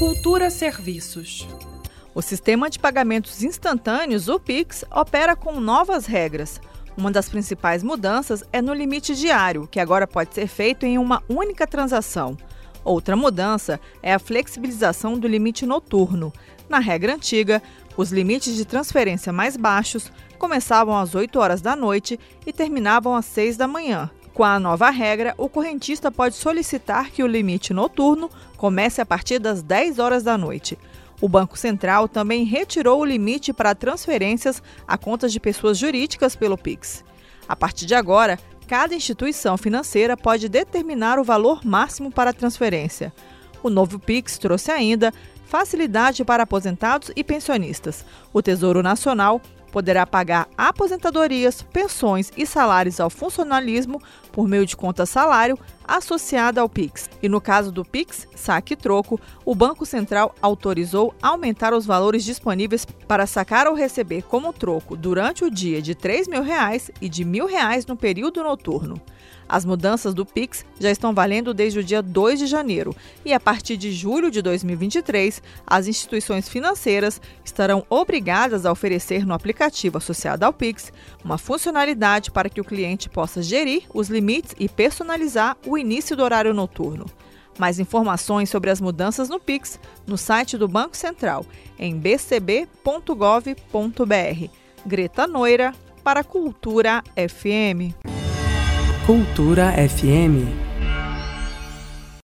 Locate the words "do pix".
57.72-58.28, 70.14-70.64